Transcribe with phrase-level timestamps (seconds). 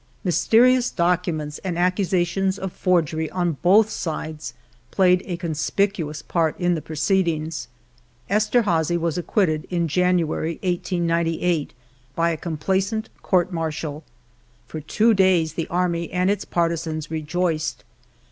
[0.23, 4.55] Mysterious documents and accusations of forgery on both sides
[4.89, 7.67] played a conspicuous part in the proceedings.
[8.27, 11.75] Esterhazy was acquitted in January, 1898,
[12.15, 14.03] by a complaisant court martial.
[14.67, 17.83] For two days the army and its partisans rejoiced.